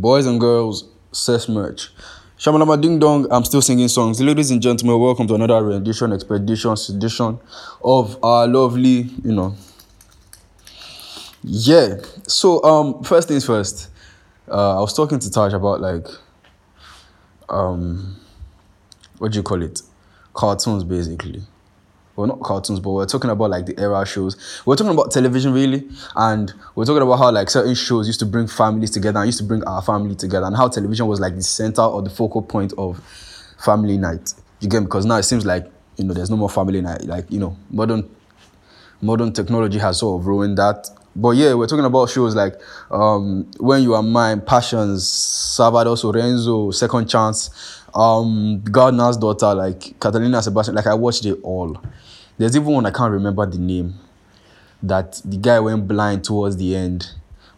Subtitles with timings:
[0.00, 1.90] boys and girls, sex merch.
[2.38, 4.18] Shamalama Ding Dong, I'm still singing songs.
[4.20, 7.38] Ladies and gentlemen, welcome to another rendition, expedition, sedition
[7.84, 9.54] of our lovely, you know.
[11.42, 11.96] Yeah.
[12.26, 13.90] So, um, first things first,
[14.48, 16.06] uh, I was talking to Taj about like,
[17.50, 18.16] um,
[19.18, 19.82] what do you call it?
[20.32, 21.42] Cartoons, basically
[22.20, 24.62] well not cartoons but we're talking about like the era shows.
[24.64, 28.26] We're talking about television really and we're talking about how like certain shows used to
[28.26, 31.34] bring families together and used to bring our family together and how television was like
[31.34, 33.00] the center or the focal point of
[33.58, 34.34] family night.
[34.60, 37.04] You get because now it seems like you know there's no more family night.
[37.04, 38.08] Like you know modern
[39.00, 40.88] modern technology has sort of ruined that.
[41.16, 42.54] But yeah, we're talking about shows like
[42.90, 47.50] um, When You Are Mine, Passions, Sábado Lorenzo, Second Chance,
[47.94, 50.76] um, Gardener's Daughter, like Catalina Sebastian.
[50.76, 51.80] Like I watched it all.
[52.40, 53.96] There's even one I can't remember the name.
[54.82, 57.12] That the guy went blind towards the end,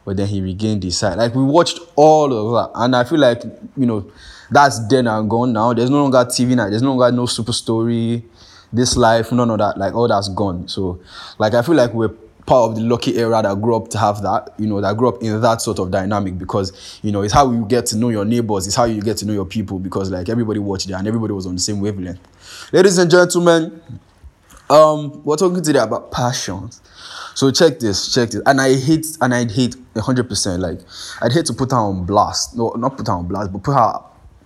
[0.05, 1.17] but then he regained his sight.
[1.17, 3.45] Like we watched all of that, and I feel like
[3.77, 4.11] you know
[4.51, 5.73] that's dead and gone now.
[5.73, 6.71] There's no longer TV night.
[6.71, 8.25] There's no longer no super story,
[8.73, 9.79] this life, none of that.
[9.79, 10.67] Like all that's gone.
[10.67, 11.01] So
[11.39, 12.09] like I feel like we're
[12.45, 15.11] part of the lucky era that grew up to have that, you know, that grew
[15.11, 18.09] up in that sort of dynamic because, you know, it's how you get to know
[18.09, 20.99] your neighbors, it's how you get to know your people because like everybody watched there
[20.99, 22.19] and everybody was on the same wavelength.
[22.73, 23.81] Ladies and gentlemen,
[24.73, 26.81] um, we're talking today about passions.
[27.35, 28.41] So check this, check this.
[28.47, 30.59] And I hate, and I'd hate 100%.
[30.61, 30.81] Like,
[31.21, 32.57] I'd hate to put her on blast.
[32.57, 34.01] No, not put her on blast, but put her,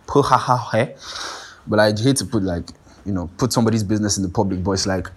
[0.09, 0.95] put her, her, her.
[1.69, 2.71] But I'd hate to put, like,
[3.05, 4.65] you know, put somebody's business in the public.
[4.65, 5.09] But it's like,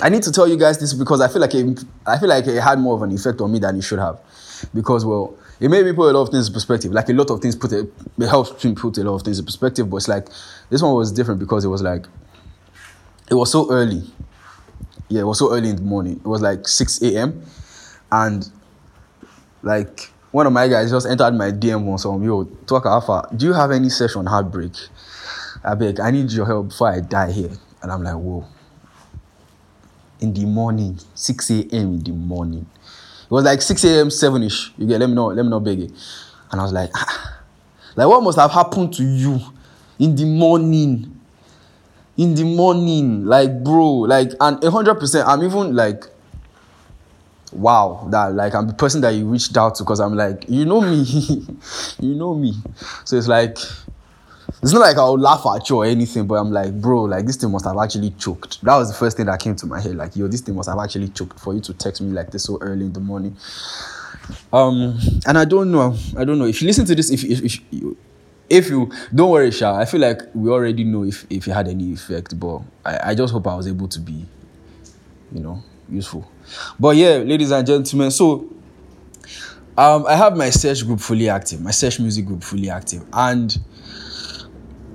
[0.00, 2.46] I need to tell you guys this because I feel like it, I feel like
[2.46, 4.20] it had more of an effect on me than it should have.
[4.72, 6.92] Because, well, it made me put a lot of things in perspective.
[6.92, 9.40] Like, a lot of things put it, it helps me put a lot of things
[9.40, 9.90] in perspective.
[9.90, 10.28] But it's like,
[10.70, 12.06] this one was different because it was like,
[13.28, 14.04] it was so early
[15.12, 16.16] yeah, it was so early in the morning.
[16.16, 17.42] It was like 6 a.m.
[18.10, 18.48] And
[19.62, 23.28] like one of my guys just entered my DM on yo, talk alpha.
[23.36, 24.72] Do you have any session heartbreak?
[25.62, 27.52] I beg, I need your help before I die here.
[27.82, 28.46] And I'm like, whoa.
[30.20, 31.94] In the morning, 6 a.m.
[31.94, 32.66] in the morning.
[33.24, 34.08] It was like 6 a.m.
[34.08, 34.70] 7ish.
[34.78, 35.80] You get let me know, let me know beg.
[35.80, 37.40] And I was like, ah.
[37.96, 39.40] like what must have happened to you
[39.98, 41.21] in the morning?
[42.16, 46.04] In the morning like bro like and 100% i'm even like
[47.52, 50.64] wow that like i'm the person that you reached out to because i'm like you
[50.64, 51.04] know me
[52.00, 52.54] you know me.
[53.04, 53.56] So it's like
[54.62, 57.36] it's not like i'll laugh at you or anything but i'm like bro like this
[57.36, 58.62] thing must have actually choked.
[58.62, 60.68] That was the first thing that came to my head like yo this thing must
[60.68, 63.36] have actually choked for you to text me like this so early in the morning.
[64.52, 66.46] Um and i don't know i don't know.
[66.46, 67.96] If you listen to this if, if, if you
[68.52, 71.68] if you don't worry, Sha, I feel like we already know if, if it had
[71.68, 74.26] any effect, but I, I just hope I was able to be,
[75.32, 76.30] you know, useful.
[76.78, 78.46] But yeah, ladies and gentlemen, so
[79.78, 83.56] um, I have my search group fully active, my search music group fully active, and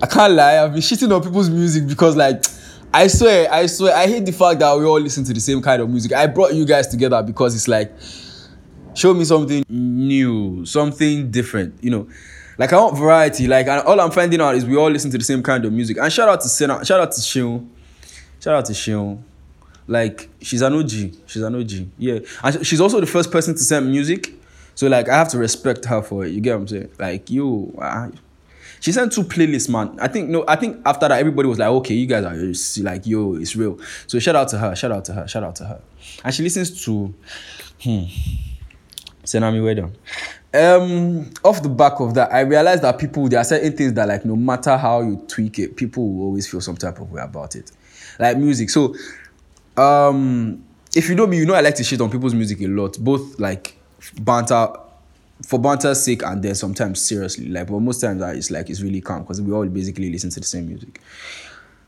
[0.04, 2.46] I can't lie, I've been shitting on people's music because like
[2.94, 5.64] I swear, I swear, I hate the fact that we all listen to the same
[5.64, 6.14] kind of music.
[6.14, 7.92] I brought you guys together because it's like
[8.94, 12.08] show me something new, something different, you know.
[12.58, 13.48] Like I want variety.
[13.48, 15.98] Like all I'm finding out is we all listen to the same kind of music.
[15.98, 17.68] And shout out to Sena, shout out to Shion,
[18.40, 19.22] shout out to Shion.
[19.88, 20.90] Like she's an OG.
[21.28, 21.72] She's an OG.
[21.98, 24.34] Yeah, and she's also the first person to send music.
[24.76, 26.32] So like I have to respect her for it.
[26.32, 26.90] You get what I'm saying?
[27.00, 28.10] Like you, uh,
[28.80, 29.98] she sent two playlists, man.
[30.00, 33.06] I think no, I think after that everybody was like, okay, you guys are like,
[33.06, 33.80] yo, it's real.
[34.08, 34.76] So shout out to her.
[34.76, 35.28] Shout out to her.
[35.28, 35.82] Shout out to her.
[36.24, 37.14] And she listens to,
[37.82, 38.04] hmm,
[39.24, 39.94] Senami Wedon
[40.54, 44.08] um off the back of that i realized that people there are certain things that
[44.08, 47.22] like no matter how you tweak it people will always feel some type of way
[47.22, 47.72] about it.
[48.18, 48.70] Like music.
[48.70, 48.96] So
[49.76, 50.64] um
[50.96, 52.98] if you know me you know i like to shit on people's music a lot
[53.00, 53.78] both like
[54.22, 54.68] banter
[55.46, 57.50] for banter's sake and then sometimes seriously.
[57.50, 60.40] Like but most times it's like it's really calm because we all basically listen to
[60.40, 61.02] the same music.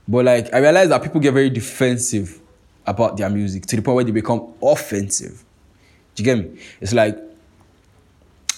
[0.08, 2.40] But like i realized that people get very defensive
[2.86, 5.44] about their music to the point where they become offensive.
[6.16, 6.62] Do you get me?
[6.82, 7.18] It's like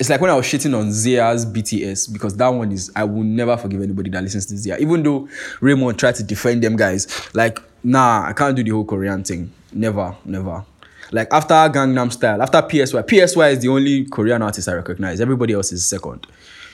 [0.02, 3.22] it's like when I was shitting on Zia's BTS because that one is I will
[3.22, 4.80] never forgive anybody that listens to Zia.
[4.80, 8.84] Even though Raymond tried to defend them guys, like nah, I can't do the whole
[8.84, 9.54] Korean thing.
[9.72, 10.66] Never, never.
[11.12, 15.22] Like after Gangnam Style, after PSY, PSY is the only Korean artist I recognize.
[15.22, 16.22] Everybody else is second.
[16.22, 16.30] Do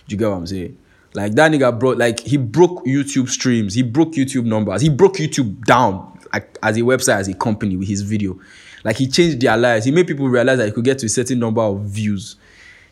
[0.08, 0.78] you get what I'm saying?
[1.14, 5.16] Like that nigga brought like he broke YouTube streams, he broke YouTube numbers, he broke
[5.16, 8.40] YouTube down like as a website, as a company with his video.
[8.86, 9.84] Like he changed their lives.
[9.84, 12.38] He made people realize that he could get to a certain number of views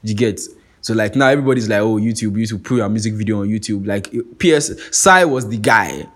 [0.03, 0.39] you get?
[0.81, 3.87] So like now everybody's like, oh, YouTube, YouTube, put your music video on YouTube.
[3.87, 6.07] Like PS, Psy was the guy.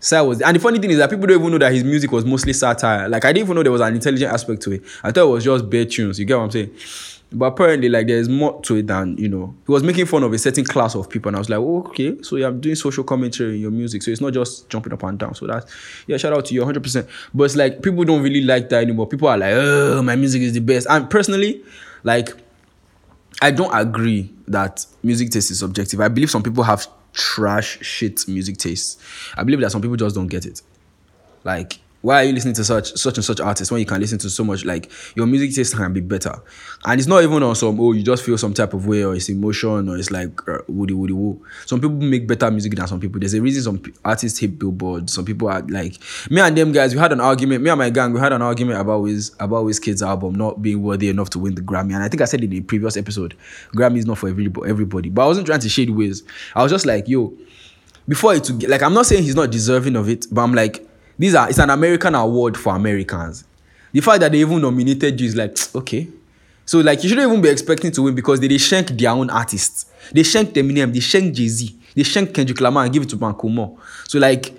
[0.00, 1.84] Psy was, the, and the funny thing is that people don't even know that his
[1.84, 3.08] music was mostly satire.
[3.08, 4.82] Like I didn't even know there was an intelligent aspect to it.
[5.02, 6.18] I thought it was just bare tunes.
[6.18, 6.74] You get what I'm saying?
[7.32, 9.54] But apparently, like there's more to it than you know.
[9.64, 11.84] He was making fun of a certain class of people, and I was like, oh,
[11.88, 15.04] okay, so you're doing social commentary in your music, so it's not just jumping up
[15.04, 15.36] and down.
[15.36, 15.70] So that's
[16.08, 16.82] yeah, shout out to you, 100.
[16.82, 19.06] percent But it's like people don't really like that anymore.
[19.06, 20.88] People are like, oh, my music is the best.
[20.90, 21.62] And personally,
[22.02, 22.30] like,
[23.42, 26.00] I don't agree that music taste is subjective.
[26.00, 29.00] I believe some people have trash shit music taste.
[29.36, 30.62] I believe that some people just don't get it.
[31.44, 34.18] Like why are you listening to such such and such artists when you can listen
[34.18, 36.34] to so much like your music taste can be better?
[36.84, 39.14] And it's not even on some oh you just feel some type of way or
[39.14, 41.44] it's emotion or it's like uh, woody woody woo.
[41.66, 43.20] Some people make better music than some people.
[43.20, 45.98] There's a reason some artists hit billboard some people are like
[46.30, 48.42] me and them guys we had an argument me and my gang we had an
[48.42, 51.94] argument about Wiz about Wizkid's album not being worthy enough to win the Grammy.
[51.94, 53.36] And I think I said in the previous episode
[53.74, 55.10] Grammy is not for everybody everybody.
[55.10, 56.22] But I wasn't trying to shade Wiz.
[56.54, 57.34] I was just like yo
[58.08, 60.86] before it like I'm not saying he's not deserving of it but I'm like
[61.20, 63.44] these are it's an American award for Americans.
[63.92, 66.08] The fact that they even nominated you is like okay.
[66.64, 69.28] So like you shouldn't even be expecting to win because they, they shank their own
[69.28, 69.84] artists.
[70.12, 73.16] They shank Eminem, they shank Jay Z, they shank Kendrick Lamar and give it to
[73.16, 73.78] Bankomo.
[74.08, 74.54] So like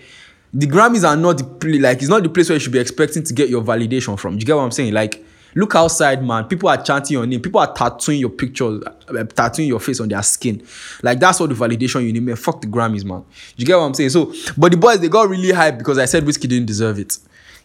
[0.54, 3.24] the Grammys are not the like it's not the place where you should be expecting
[3.24, 4.38] to get your validation from.
[4.38, 4.94] You get what I'm saying?
[4.94, 5.26] Like
[5.56, 6.46] Look outside, man.
[6.46, 7.42] People are chanting your name.
[7.42, 10.66] People are tattooing your pictures, uh, tattooing your face on their skin.
[11.04, 12.36] Like that's all the validation you need, man.
[12.36, 13.26] Fuck the Grammys, man.
[13.56, 14.12] You get what I'm saying?
[14.12, 17.18] So, but the boys they got really hyped because I said Whiskey didn't deserve it.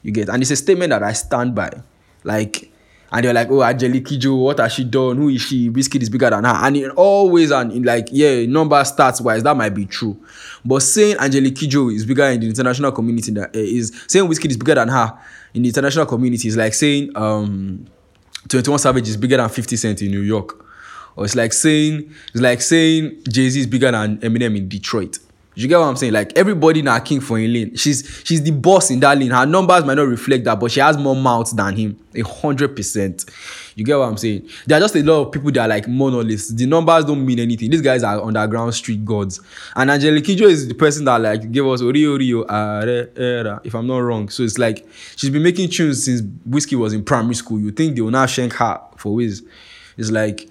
[0.03, 1.71] You get, and it's a statement that I stand by.
[2.23, 2.71] Like,
[3.13, 5.17] and they're like, oh, Angelique Kidjo, what has she done?
[5.17, 5.69] Who is she?
[5.69, 6.55] Whiskey is bigger than her.
[6.55, 10.21] And in always and in like, yeah, number stats wise, that might be true.
[10.65, 14.49] But saying Angelique Kidjo is bigger in the international community that uh, is saying Whiskey
[14.49, 15.19] is bigger than her
[15.55, 17.87] in the international community is like saying um
[18.49, 20.65] 21 Savage is bigger than 50 Cent in New York.
[21.17, 25.19] Or it's like saying it's like saying Jay-Z is bigger than Eminem in Detroit.
[25.59, 26.13] You get what I'm saying?
[26.13, 27.75] Like everybody now king for a lane.
[27.77, 29.31] She's she's the boss in that lane.
[29.31, 31.99] Her numbers might not reflect that, but she has more mouths than him.
[32.15, 33.25] A hundred percent.
[33.75, 34.51] You get what I'm saying?
[34.67, 36.49] There are just a lot of people that are like monoliths.
[36.49, 37.71] The numbers don't mean anything.
[37.71, 39.41] These guys are underground street gods.
[39.75, 43.87] And Angelique Kidjo is the person that like gave us Rio Rio Era, if I'm
[43.87, 44.29] not wrong.
[44.29, 44.87] So it's like
[45.17, 47.59] she's been making tunes since Whiskey was in primary school.
[47.59, 49.43] You think they will now shank her for Wiz.
[49.97, 50.51] It's like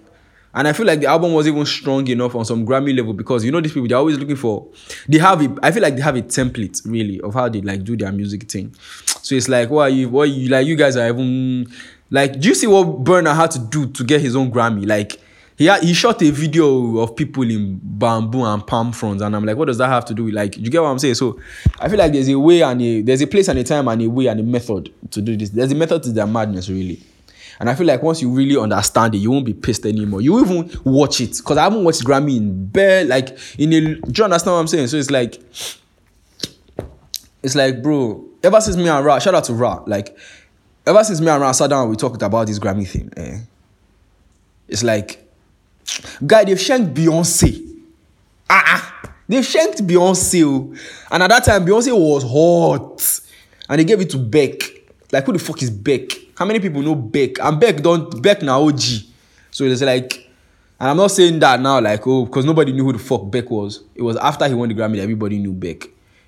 [0.56, 3.44] and I feel like the album was even strong enough on some Grammy level because
[3.44, 4.68] you know these people they're always looking for
[5.07, 5.52] they have it.
[5.62, 8.50] I feel like they have a template really of how they like do their music
[8.50, 8.74] thing.
[9.22, 11.68] So it's like what you what you like you guys are even
[12.10, 14.88] like do you see what Burna had to do to get his own Grammy?
[14.88, 15.19] Like
[15.57, 19.46] he had, he shot a video of people in bamboo and palm fronds, and I'm
[19.46, 20.58] like, what does that have to do with like?
[20.58, 21.16] You get what I'm saying?
[21.16, 21.40] So
[21.80, 24.01] I feel like there's a way and a there's a place and a time and
[24.01, 25.50] a way and a method to do this.
[25.50, 27.01] There's a method to their madness, really.
[27.60, 30.22] And I feel like once you really understand it, you won't be pissed anymore.
[30.22, 31.38] You even watch it.
[31.38, 34.68] Because I haven't watched Grammy in bare, like, in a, do you understand what I'm
[34.68, 34.88] saying?
[34.88, 35.42] So it's like,
[37.42, 40.18] it's like, bro, ever since me and Ra, shout out to Ra, like,
[40.86, 43.40] ever since me and Ra sat down we talked about this Grammy thing, eh,
[44.68, 45.25] it's like,
[46.25, 47.62] guy, they've shanked Beyonce.
[48.50, 49.12] Ah, ah.
[49.28, 50.44] They've shanked Beyonce.
[50.44, 50.75] Oh.
[51.12, 53.22] And at that time, Beyonce was hot.
[53.69, 54.62] And they gave it to Beck.
[55.12, 56.12] Like, who the fuck is Beck?
[56.36, 57.40] How many people know Beck?
[57.40, 58.80] And Beck don't Beck now OG.
[59.52, 60.30] So it's like,
[60.80, 63.50] and I'm not saying that now, like, oh, because nobody knew who the fuck Beck
[63.50, 63.84] was.
[63.96, 65.86] It was after he won the Grammy that everybody knew Beck.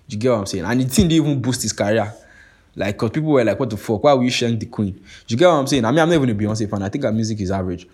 [0.07, 0.63] You get what I'm saying?
[0.63, 2.13] And the didn't even boost his career.
[2.75, 4.03] Like, because people were like, what the fuck?
[4.03, 5.03] Why were you sharing the queen?
[5.27, 5.83] You get what I'm saying?
[5.83, 6.81] I mean, I'm not even a Beyonce fan.
[6.83, 7.89] I think her music is average.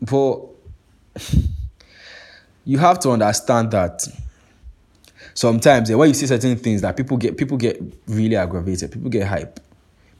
[0.00, 0.40] But
[2.64, 4.06] you have to understand that
[5.34, 9.10] sometimes yeah, when you see certain things that people get people get really aggravated, people
[9.10, 9.60] get hype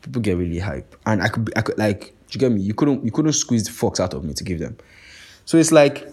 [0.09, 2.63] people get really hype, and I could, I could like, you get me?
[2.63, 4.77] You couldn't, you couldn't squeeze the fox out of me to give them.
[5.45, 6.09] So it's like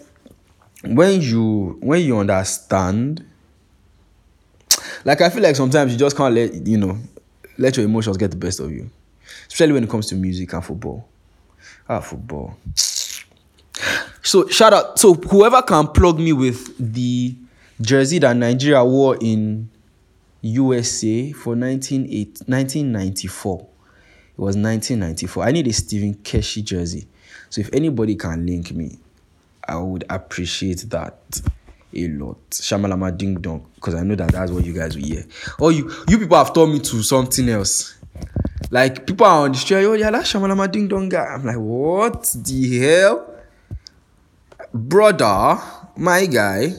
[0.84, 3.24] when you, when you understand,
[5.04, 6.98] like I feel like sometimes you just can't let you know,
[7.58, 8.90] let your emotions get the best of you,
[9.48, 11.08] especially when it comes to music and football.
[11.88, 12.56] Ah, football.
[14.22, 14.98] So shout out.
[14.98, 17.34] So whoever can plug me with the
[17.80, 19.70] jersey that Nigeria wore in
[20.42, 23.66] USA for 1994.
[24.36, 25.44] It was 1994.
[25.44, 27.06] I need a Stephen Keshi jersey.
[27.48, 28.98] So if anybody can link me,
[29.66, 31.40] I would appreciate that
[31.94, 32.38] a lot.
[32.50, 35.24] Shamalama ding dong, because I know that that's what you guys will hear.
[35.58, 37.96] Oh, you, you people have told me to something else.
[38.70, 41.24] Like people are on the street, oh yeah, that's Shamalama ding dong guy.
[41.24, 43.34] I'm like, what the hell,
[44.74, 45.58] brother,
[45.96, 46.74] my guy.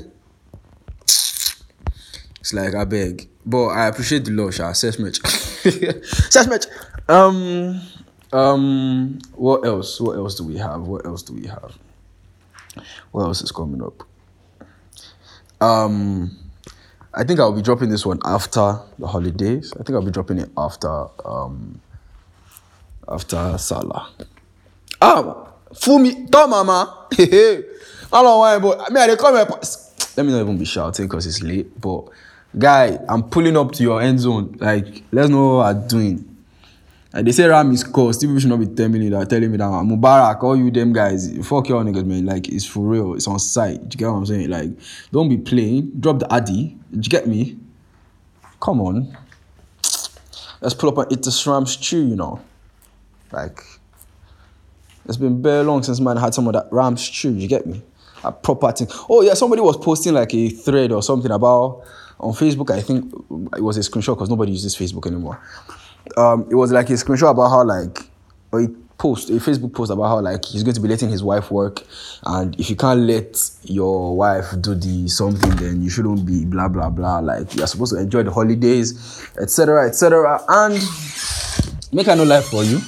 [2.40, 4.72] It's like I beg, but I appreciate the love, Sha.
[4.74, 5.20] Search match,
[6.30, 6.66] search match.
[7.10, 7.82] Um,
[8.34, 10.00] um, what else?
[10.02, 10.82] What else do we have?
[10.82, 11.78] What else do we have?
[13.12, 14.04] What else is coming up?
[15.62, 16.38] Um,
[17.14, 19.74] I think I'll be dropping this one after the holidays.
[19.80, 21.82] I think I'll be dropping it after um
[23.08, 24.10] after Salah.
[25.02, 27.08] Ah, Fool me, tell mama.
[28.12, 29.34] How long why, but I mean, I come.
[29.36, 31.80] Let me not even be shouting because it's late.
[31.80, 32.06] But
[32.58, 34.56] guy, I'm pulling up to your end zone.
[34.60, 36.27] Like, let's know what I'm doing.
[37.24, 37.80] They say Ram is.
[37.82, 39.30] Still, people should not be telling me that.
[39.30, 42.26] Telling me that ah, Mubarak, all you them guys, fuck your niggas, man.
[42.26, 43.16] Like it's for real.
[43.16, 43.90] It's on site.
[43.90, 44.50] Do you get what I'm saying?
[44.50, 44.70] Like,
[45.12, 45.92] don't be playing.
[46.00, 46.78] Drop the addy.
[46.92, 47.58] Do you get me?
[48.60, 49.18] Come on.
[50.62, 52.08] Let's pull up and eat the shrimp stew.
[52.08, 52.40] You know,
[53.32, 53.64] like
[55.06, 57.34] it's been very long since man had some of that ram stew.
[57.34, 57.82] You get me?
[58.24, 58.88] A proper thing.
[59.10, 61.84] Oh yeah, somebody was posting like a thread or something about
[62.20, 62.72] on Facebook.
[62.72, 63.12] I think
[63.56, 65.40] it was a screenshot because nobody uses Facebook anymore.
[66.16, 68.10] Um, it was like a screenshot about how like
[68.52, 71.24] or a post, a Facebook post about how like he's going to be letting his
[71.24, 71.84] wife work,
[72.26, 76.68] and if you can't let your wife do the something, then you shouldn't be blah
[76.68, 77.20] blah blah.
[77.20, 79.88] Like you're supposed to enjoy the holidays, etc.
[79.88, 80.42] etc.
[80.48, 80.82] And
[81.92, 82.80] make a no life for you.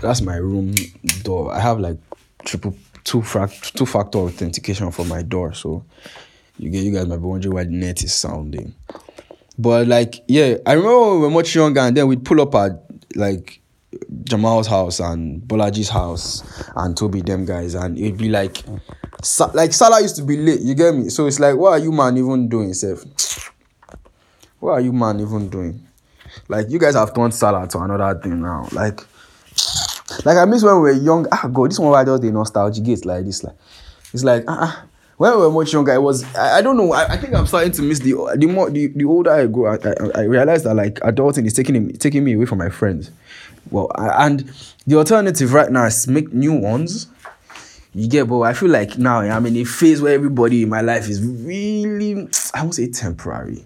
[0.00, 0.74] That's my room
[1.22, 1.52] door.
[1.52, 1.96] I have like
[2.44, 5.84] triple two fact two factor authentication for my door, so
[6.58, 8.74] you get you guys might be wondering why the net is sounding.
[9.58, 12.54] But like, yeah, I remember when we were much younger, and then we'd pull up
[12.54, 12.72] at
[13.14, 13.60] like
[14.24, 16.42] Jamal's house and Bolaji's house
[16.76, 18.62] and Toby them guys, and it'd be like,
[19.54, 20.60] like Salah used to be late.
[20.60, 21.08] You get me?
[21.08, 23.04] So it's like, what are you man even doing, Seth?
[24.58, 25.86] What are you man even doing?
[26.48, 28.66] Like you guys have turned Salah to another thing now.
[28.72, 29.00] Like,
[30.24, 31.26] like I miss when we were young.
[31.30, 33.44] Ah, God, this one why does the nostalgia gate like this?
[33.44, 33.54] Like,
[34.12, 34.80] it's like ah.
[34.80, 34.86] Uh-uh
[35.16, 36.92] when we were much younger, I was I, I don't know.
[36.92, 39.66] I, I, think I'm starting to miss the the more the, the older I go,
[39.66, 43.10] I, I, I realize that like adulting is taking taking me away from my friends.
[43.70, 44.50] Well, and
[44.86, 47.08] the alternative right now is make new ones.
[47.94, 50.82] You get, but I feel like now I'm in a phase where everybody in my
[50.82, 53.64] life is really I won't say temporary,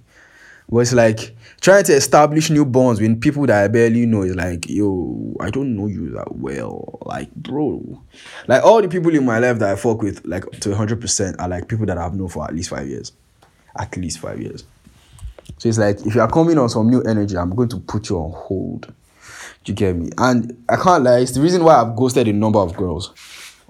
[0.71, 4.37] but it's like trying to establish new bonds with people that I barely know is
[4.37, 7.01] like, yo, I don't know you that well.
[7.03, 8.01] Like, bro.
[8.47, 11.49] Like all the people in my life that I fuck with, like to 100% are
[11.49, 13.13] like people that I've known for at least five years.
[13.77, 14.65] At least five years.
[15.59, 18.09] So it's like, if you are coming on some new energy, I'm going to put
[18.09, 18.93] you on hold.
[19.65, 20.11] Do you get me?
[20.19, 23.13] And I can't lie, it's the reason why I've ghosted a number of girls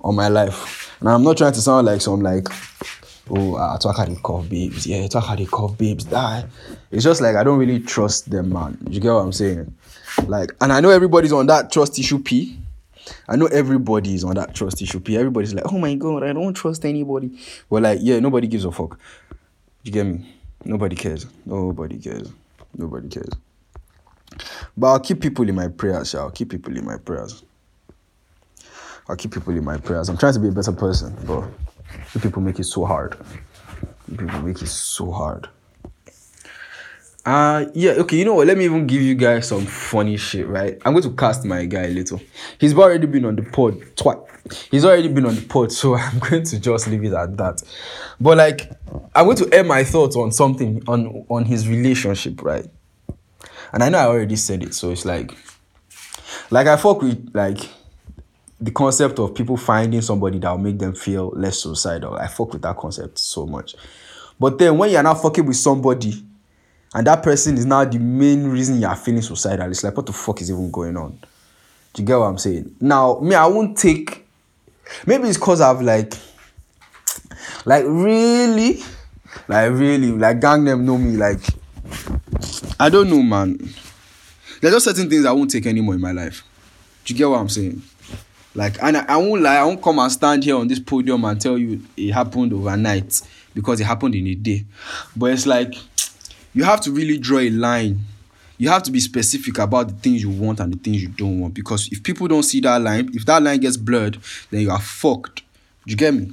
[0.04, 0.95] on my life.
[1.00, 2.47] And I'm not trying to sound like some like
[3.30, 4.87] oh, I talk how they call babes.
[4.87, 6.04] Yeah, talk how they call babes.
[6.04, 6.44] Die.
[6.90, 8.78] It's just like I don't really trust them, man.
[8.88, 9.75] You get what I'm saying?
[10.26, 12.58] Like, and I know everybody's on that trust issue P.
[13.28, 15.16] I know everybody's on that trust issue P.
[15.16, 17.38] Everybody's like, oh my god, I don't trust anybody.
[17.68, 18.99] Well, like, yeah, nobody gives a fuck.
[19.82, 20.34] You get me?
[20.64, 21.26] Nobody cares.
[21.46, 22.30] Nobody cares.
[22.76, 23.32] Nobody cares.
[24.76, 26.14] But I'll keep people in my prayers.
[26.14, 27.42] I'll keep people in my prayers.
[29.08, 30.08] I'll keep people in my prayers.
[30.08, 31.44] I'm trying to be a better person, but
[32.20, 33.16] people make it so hard.
[34.09, 35.49] People make it so hard.
[37.25, 38.47] Uh yeah, okay, you know what?
[38.47, 40.80] Let me even give you guys some funny shit, right?
[40.85, 42.20] I'm going to cast my guy a little.
[42.59, 44.18] He's already been on the pod twice.
[44.70, 47.62] He's already been on the pod, so I'm going to just leave it at that.
[48.20, 48.70] But like,
[49.14, 52.66] I'm going to air my thoughts on something on on his relationship, right?
[53.73, 55.32] And I know I already said it, so it's like,
[56.50, 57.68] like I fuck with like
[58.60, 62.14] the concept of people finding somebody that will make them feel less suicidal.
[62.14, 63.74] I fuck with that concept so much.
[64.38, 66.22] But then when you're not fucking with somebody
[66.94, 70.12] and that person is now the main reason you're feeling suicidal, it's like, what the
[70.12, 71.18] fuck is even going on?
[71.92, 72.76] Do you get what I'm saying?
[72.80, 74.26] Now, me, I won't take.
[75.06, 76.14] Maybe it's because I've like,
[77.64, 78.82] like really,
[79.48, 81.16] like really, like gang them know me.
[81.16, 81.40] Like,
[82.78, 83.56] I don't know, man.
[84.60, 86.44] There's just certain things I won't take anymore in my life.
[87.04, 87.82] Do you get what I'm saying?
[88.54, 91.25] Like, and I, I won't lie, I won't come and stand here on this podium
[91.25, 93.21] and tell you it happened overnight
[93.54, 94.64] because it happened in a day.
[95.16, 95.75] But it's like
[96.52, 98.00] you have to really draw a line.
[98.59, 101.40] You have to be specific about the things you want and the things you don't
[101.40, 101.54] want.
[101.54, 104.19] Because if people don't see that line, if that line gets blurred,
[104.50, 105.42] then you are fucked.
[105.87, 106.33] Do you get me?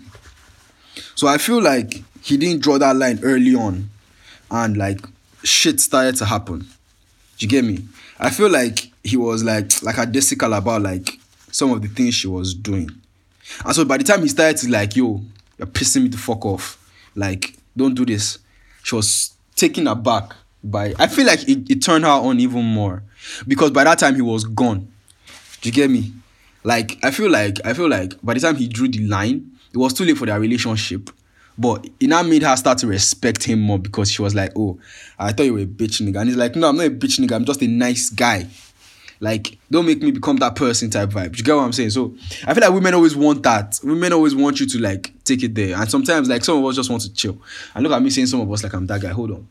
[1.15, 3.89] So I feel like he didn't draw that line early on,
[4.51, 4.99] and like
[5.43, 6.59] shit started to happen.
[6.59, 6.65] Do
[7.45, 7.85] you get me?
[8.19, 11.19] I feel like he was like like a desical about like
[11.51, 12.89] some of the things she was doing.
[13.65, 15.21] And so by the time he started to like, yo,
[15.57, 16.77] you're pissing me the fuck off.
[17.15, 18.39] Like, don't do this.
[18.83, 23.03] She was taken aback by I feel like it, it turned her on even more.
[23.47, 24.91] Because by that time he was gone.
[25.61, 26.13] Do you get me?
[26.63, 29.77] Like I feel like I feel like by the time he drew the line, it
[29.77, 31.09] was too late for their relationship.
[31.57, 34.79] But it now made her start to respect him more because she was like, Oh,
[35.17, 36.19] I thought you were a bitch nigga.
[36.19, 38.47] And he's like, No, I'm not a bitch nigga, I'm just a nice guy.
[39.19, 41.37] Like, don't make me become that person type vibe.
[41.37, 41.91] You get what I'm saying?
[41.91, 43.79] So I feel like women always want that.
[43.83, 45.75] Women always want you to like take it there.
[45.75, 47.41] And sometimes like some of us just want to chill.
[47.73, 49.09] And look at me saying some of us like I'm that guy.
[49.09, 49.47] Hold on.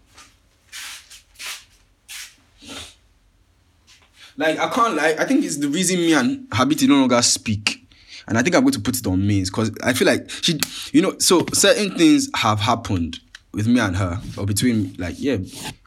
[4.37, 7.87] Like I can't like I think it's the reason me and Habiti no longer speak
[8.29, 10.59] and I think I'm going to put it on me because I feel like she,
[10.93, 13.21] you know, so certain things have happened
[13.53, 15.39] with me and her, or between like yeah,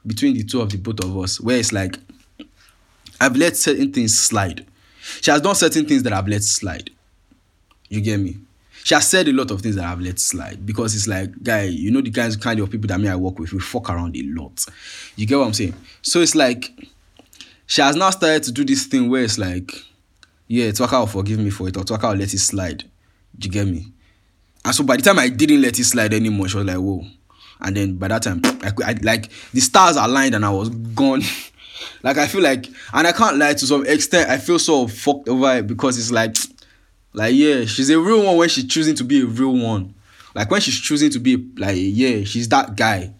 [0.08, 1.98] between the two of the both of us, where it's like
[3.20, 4.66] I've let certain things slide.
[5.22, 6.90] She has done certain things that I've let slide.
[7.90, 8.38] You get me?
[8.84, 11.64] She has said a lot of things that I've let slide because it's like, guy,
[11.64, 14.16] you know the kinds kind of people that me I work with, we fuck around
[14.16, 14.66] a lot.
[15.16, 15.76] You get what I'm saying?
[16.02, 16.72] So it's like
[17.68, 19.72] she has now started to do this thing where it's like,
[20.48, 22.84] yeah, Twaka will forgive me for it, or Twaka will let it slide.
[23.40, 23.92] You get me?
[24.66, 27.06] And so by the time I didn't let it slide anymore, she was like, whoa.
[27.62, 31.22] And then by that time, I, I like the stars aligned and I was gone.
[32.04, 35.28] like I feel like, and I can't lie to some extent, I feel so fucked
[35.30, 36.36] over it because it's like
[37.14, 39.96] like, yeah, she's a real one when she's choosing to be a real one.
[40.36, 43.14] Like when she's choosing to be like, yeah, she's that guy.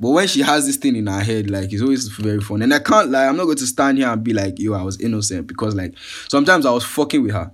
[0.00, 2.62] But when she has this thing in her head, like it's always very fun.
[2.62, 4.82] And I can't like I'm not going to stand here and be like, yo, I
[4.82, 5.94] was innocent because like
[6.28, 7.52] sometimes I was fucking with her.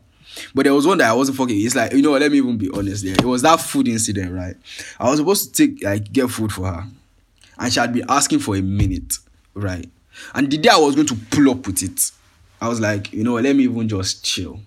[0.54, 1.60] But there was one that I wasn't fucking.
[1.60, 3.14] It's like, you know, let me even be honest there.
[3.14, 4.56] It was that food incident, right?
[4.99, 6.87] I was supposed to take like get food for her.
[7.58, 9.14] And she had been asking for a minute,
[9.54, 9.90] right?
[10.34, 12.10] And the day I was going to pull up with it,
[12.60, 14.60] I was like, you know, let me even just chill.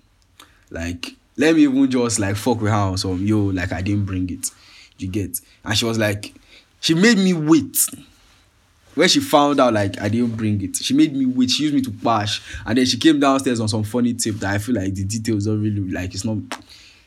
[0.69, 4.05] Like, let me even just like fuck with her or some yo, like I didn't
[4.05, 4.50] bring it.
[4.98, 5.39] You get?
[5.63, 6.33] And she was like,
[6.79, 7.77] she made me wait.
[8.95, 11.50] When she found out like I didn't bring it, she made me wait.
[11.50, 14.53] She used me to bash, and then she came downstairs on some funny tip that
[14.53, 16.38] I feel like the details don't really like it's not.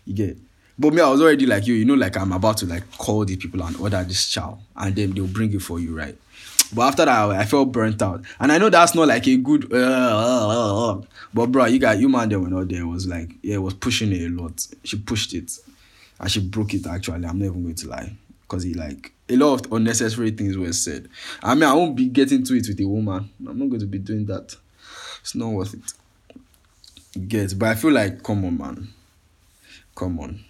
[0.04, 0.36] You get?
[0.78, 3.24] But me, I was already like, yo, you know, like I'm about to like call
[3.24, 6.16] the people and order this chow, and then they'll bring it for you, right?
[6.75, 9.73] But after that, I felt burnt out, and I know that's not like a good.
[9.73, 11.02] Uh, uh, uh, uh.
[11.32, 12.87] but bro, you got you man there were not there.
[12.87, 14.66] Was like yeah, was pushing it a lot.
[14.85, 15.52] She pushed it,
[16.18, 16.87] and she broke it.
[16.87, 20.56] Actually, I'm not even going to lie, because he like a lot of unnecessary things
[20.56, 21.08] were said.
[21.42, 23.30] I mean, I won't be getting to it with a woman.
[23.46, 24.56] I'm not going to be doing that.
[25.20, 25.92] It's not worth it.
[27.28, 28.88] Get, but I feel like, come on, man,
[29.94, 30.40] come on.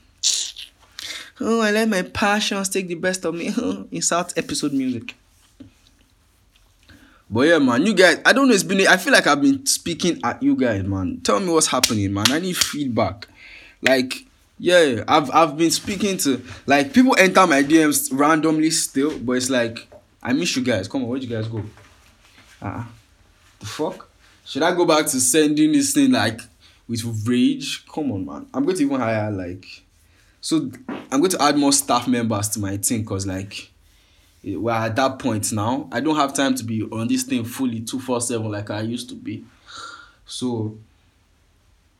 [1.39, 3.53] Oh, I let my passions take the best of me.
[3.93, 5.15] Insert episode music.
[7.29, 8.55] But yeah, man, you guys, I don't know.
[8.55, 8.87] It's been.
[8.87, 11.21] I feel like I've been speaking at you guys, man.
[11.23, 12.31] Tell me what's happening, man.
[12.31, 13.27] I need feedback.
[13.83, 14.25] Like,
[14.59, 19.51] yeah, I've I've been speaking to like people enter my DMs randomly still, but it's
[19.51, 19.89] like
[20.23, 20.87] I miss you guys.
[20.87, 21.65] Come on, where'd you guys go?
[22.63, 22.91] Ah, uh,
[23.59, 24.09] the fuck?
[24.45, 26.41] Should I go back to sending this thing like
[26.87, 27.85] with rage?
[27.93, 28.47] Come on, man.
[28.55, 29.67] I'm going to even hire like.
[30.41, 30.71] So
[31.11, 33.73] I'm going to add more staff members to my team because like
[34.55, 35.89] we're at that point now.
[35.91, 39.17] I don't have time to be on this thing fully 247 like I used to
[39.17, 39.45] be.
[40.25, 40.79] So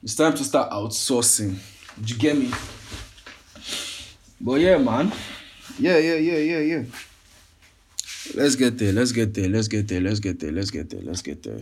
[0.03, 1.57] it's time to start outsourcing.
[1.97, 2.53] Did you get me?
[4.41, 5.13] But yeah, man.
[5.79, 6.83] Yeah, yeah, yeah, yeah, yeah.
[8.35, 8.93] Let's get there.
[8.93, 9.49] Let's get there.
[9.49, 10.01] Let's get there.
[10.01, 10.53] Let's get there.
[10.53, 11.01] Let's get there.
[11.03, 11.61] Let's get there.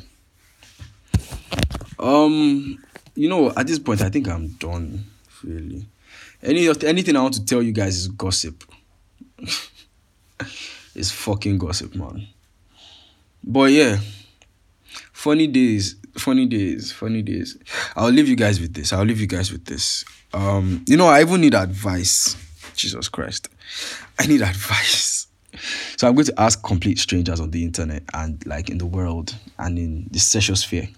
[1.98, 2.78] Um,
[3.14, 5.04] you know, at this point, I think I'm done.
[5.42, 5.86] Really,
[6.42, 8.64] any anything I want to tell you guys is gossip.
[10.94, 12.28] It's fucking gossip, man.
[13.42, 13.98] But yeah,
[15.12, 17.58] funny days, funny days, funny days.
[17.96, 18.92] I'll leave you guys with this.
[18.92, 20.04] I'll leave you guys with this.
[20.32, 22.36] Um, you know, I even need advice.
[22.74, 23.48] Jesus Christ,
[24.18, 25.26] I need advice.
[25.96, 29.34] So I'm going to ask complete strangers on the internet and like in the world
[29.58, 30.88] and in the social sphere.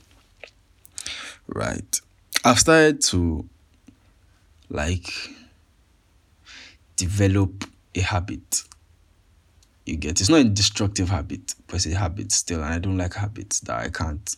[1.48, 2.00] Right.
[2.44, 3.48] I've started to
[4.70, 5.08] like
[6.96, 8.64] develop a habit
[9.86, 12.98] you get it's not a destructive habit, but it's a habit still, and I don't
[12.98, 14.36] like habits that I can't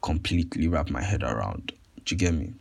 [0.00, 1.72] completely wrap my head around.
[2.04, 2.52] Do you get me?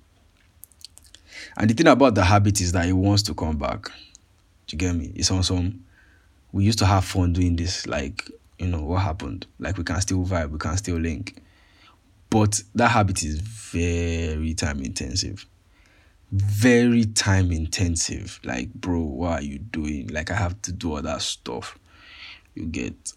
[1.56, 3.91] And the thing about the habit is that it wants to come back.
[4.65, 5.12] Do you get me?
[5.15, 5.84] It's on some
[6.51, 9.45] we used to have fun doing this, like, you know, what happened?
[9.60, 11.41] Like we can still vibe, we can still link.
[12.30, 15.45] But that habit is very time intensive.
[16.32, 18.39] Very time intensive.
[18.43, 20.08] Like, bro, what are you doing?
[20.08, 21.77] Like I have to do all that stuff
[22.58, 23.13] you get.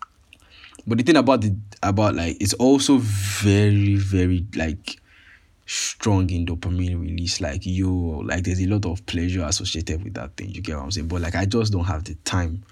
[0.86, 5.00] But the thing about the about like it's also very very like
[5.66, 7.40] strong in dopamine release.
[7.40, 10.84] Like you like there's a lot of pleasure associated with that thing you get what
[10.84, 11.08] i'm saying?
[11.08, 12.64] But like i just don't have the time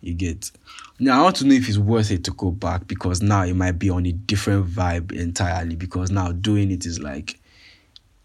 [0.00, 0.50] you get.
[0.98, 3.54] Now i want to know if it's worth it to go back because now it
[3.54, 7.38] might be on a different vibe entirely because now doing it is like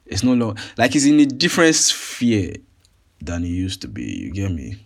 [0.06, 2.56] it's no longer like it's in a different sphere
[3.22, 4.78] than it used to be you get me?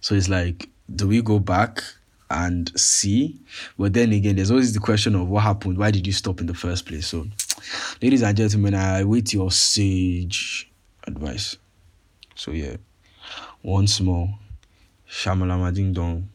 [0.00, 1.82] So it's like do we go back
[2.30, 3.40] and see?
[3.78, 5.78] But then again, there's always the question of what happened.
[5.78, 7.06] Why did you stop in the first place?
[7.06, 7.26] So,
[8.02, 10.70] ladies and gentlemen, I wait your sage
[11.06, 11.56] advice.
[12.34, 12.76] So yeah,
[13.62, 14.38] once more,
[15.08, 16.28] Shamalama Ding Dong.